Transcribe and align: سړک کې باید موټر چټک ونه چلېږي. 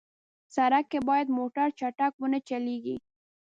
سړک 0.55 0.85
کې 0.91 0.99
باید 1.09 1.27
موټر 1.37 1.67
چټک 1.79 2.13
ونه 2.17 2.39
چلېږي. 2.49 2.97